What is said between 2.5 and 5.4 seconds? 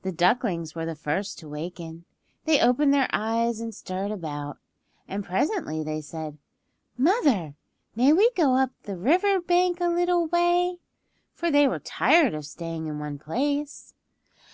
opened their eyes and stirred about, and